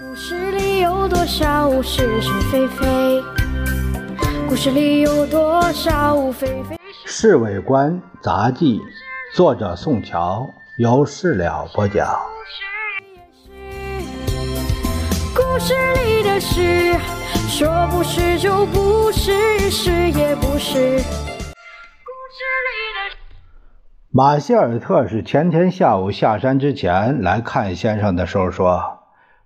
[0.00, 3.22] 故事里有多少是是非非？
[4.48, 7.08] 故事里有多少非非是？
[7.10, 8.78] 《侍卫官杂记》，
[9.36, 12.08] 作者宋乔，由事了播讲。
[15.36, 15.74] 故事
[16.06, 16.94] 里的事，
[17.50, 21.02] 说不是就不是，是也不是。
[24.10, 29.00] 马歇尔特是前天下午下山之前来看先生的时候说：“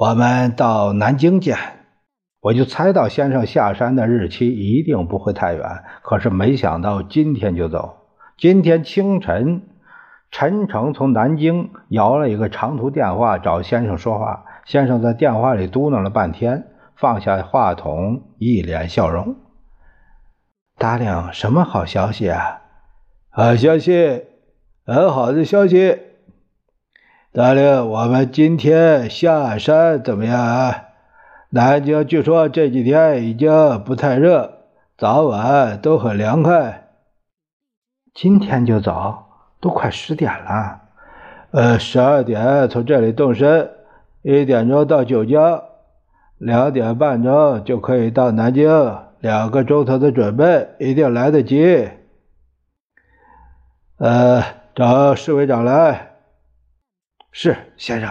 [0.00, 1.58] 我们到南京见。”
[2.40, 7.98] 我就猜到先生下山的日期一定不会太远，可是没想到今天就走。
[8.38, 9.68] 今天清晨，
[10.30, 19.36] 陈诚从南京摇了一个长途电话找先生说话，先生在电话里嘟囔了半天，放下话筒，一脸笑容
[20.80, 22.62] ：“达令，什么好消息啊？
[23.28, 24.24] 好消息。”
[24.86, 25.98] 很好的消息，
[27.32, 30.88] 大令，我们今天下山怎么样啊？
[31.50, 34.64] 南京据说这几天已经不太热，
[34.98, 36.88] 早晚都很凉快。
[38.14, 39.26] 今天就走，
[39.60, 40.80] 都快十点了。
[41.52, 43.70] 呃，十二点从这里动身，
[44.22, 45.62] 一点钟到九江，
[46.36, 51.90] 两点半钟就可以到南京，两个钟头的准备一定来得及。
[53.98, 54.42] 呃。
[54.74, 56.09] 找侍卫长来。
[57.32, 58.10] 是先生。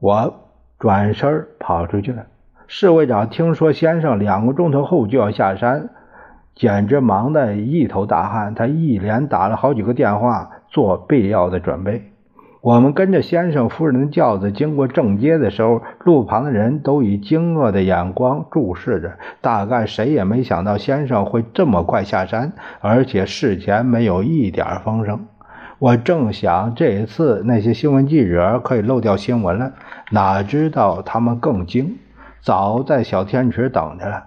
[0.00, 0.34] 我
[0.78, 2.26] 转身跑出去了。
[2.66, 5.90] 侍卫长听说先生两个钟头后就要下山，
[6.54, 8.54] 简直忙得一头大汗。
[8.54, 12.10] 他一连打了好几个电话，做必要的准备。
[12.60, 19.18] 我们跟着先生夫人的轿子经过正街的时候，路旁的人都以惊愕的眼光注视着。
[19.42, 25.26] 大概谁也没想到先生会这么快下山，而且事前没有一点风声。
[25.78, 29.72] 我正想这一次那些新闻记者可以漏掉新闻了，
[30.10, 31.98] 哪知道他们更精，
[32.40, 34.24] 早在小天池等着了。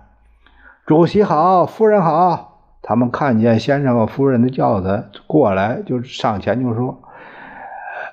[0.86, 2.54] 主席好，夫人好。
[2.82, 7.02] 他们看见先生和夫人的轿子过来，就上前就说：“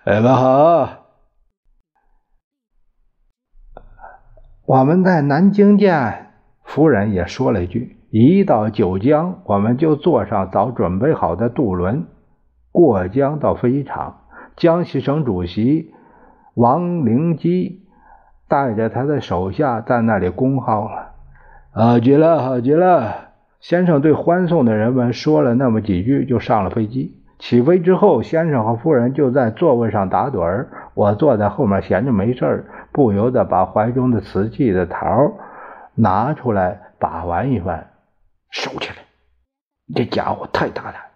[0.07, 0.89] 你们好，
[4.67, 6.31] 我们在南京见。”
[6.65, 12.07] 夫人也说了一句：“一到九江，我们就坐上早准备好的渡轮。”
[12.75, 14.23] 过江到飞机场，
[14.57, 15.95] 江西省主席
[16.55, 17.85] 王灵基
[18.49, 21.13] 带着他的手下在那里恭候了。
[21.71, 23.29] 好极了，好极了！
[23.61, 27.23] 先生对欢送的人们说了那么几句，就上了飞机。
[27.39, 30.69] 起飞之后，先生和夫人就在座位上打盹儿。
[30.95, 35.33] 我坐在后面闲着没事儿，不由得把怀中的瓷器的桃
[35.95, 37.87] 拿出来把玩一番。
[38.51, 38.97] 收起来，
[39.95, 41.14] 这家伙太大胆。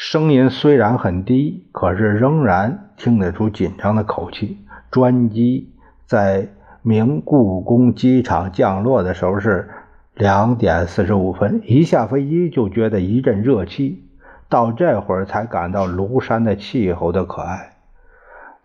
[0.00, 4.58] 声音虽然很低，可是仍然听得出紧张的口气。
[4.92, 5.72] 专机
[6.06, 6.46] 在
[6.82, 9.68] 明故宫机场降落的时候是
[10.14, 14.04] 两点四十五分，一下飞机就觉得一阵热气，
[14.48, 17.72] 到这会儿才感到庐山的气候的可爱。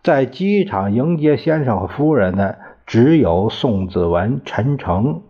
[0.04, 5.22] 在机场迎接先生和夫人的只有宋子文、陈诚、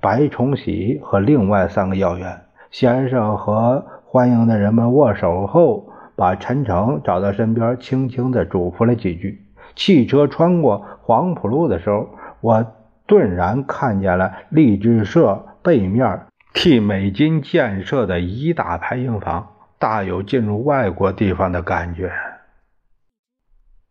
[0.00, 2.40] 白崇禧和另外三个要员。
[2.72, 9.44] 先生和欢迎的人们握手后，把陈诚找到身边，轻轻地嘱咐了几句。
[9.76, 12.08] 汽车穿过黄浦路的时候，
[12.40, 12.64] 我
[13.06, 16.24] 顿然看见了励志社背面
[16.54, 19.46] 替美军建设的一大排营房，
[19.78, 22.10] 大有进入外国地方的感觉。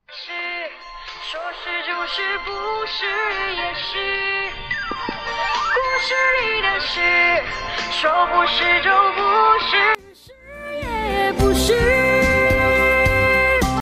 [0.07, 0.31] 是，
[1.21, 2.49] 说是就是，不
[2.87, 3.05] 是
[3.53, 3.99] 也是，
[5.75, 7.01] 故事里的事，
[7.91, 9.37] 说不是就不。
[9.59, 9.96] 是。